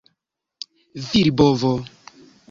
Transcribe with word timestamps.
virbovo 1.07 1.71